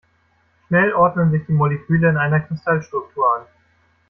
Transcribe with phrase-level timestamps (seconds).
[0.65, 3.45] Schnell ordnen sich die Moleküle in einer Kristallstruktur an.